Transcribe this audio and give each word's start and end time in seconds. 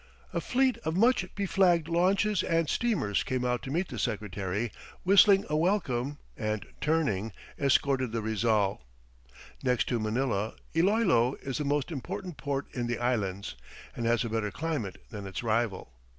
A 0.33 0.41
fleet 0.41 0.79
of 0.79 0.97
much 0.97 1.25
beflagged 1.35 1.87
launches 1.87 2.41
and 2.41 2.67
steamers 2.67 3.21
came 3.21 3.45
out 3.45 3.61
to 3.61 3.69
meet 3.69 3.89
the 3.89 3.99
Secretary, 3.99 4.71
whistling 5.03 5.45
a 5.47 5.55
welcome, 5.55 6.17
and 6.35 6.65
turning, 6.81 7.33
escorted 7.59 8.11
the 8.11 8.23
Rizal. 8.23 8.81
Next 9.61 9.87
to 9.89 9.99
Manila, 9.99 10.55
Iloilo 10.75 11.35
is 11.43 11.59
the 11.59 11.65
most 11.65 11.91
important 11.91 12.37
port 12.37 12.65
in 12.73 12.87
the 12.87 12.97
Islands, 12.97 13.53
and 13.95 14.07
has 14.07 14.25
a 14.25 14.29
better 14.29 14.49
climate 14.49 15.05
than 15.11 15.27
its 15.27 15.43
rival. 15.43 15.93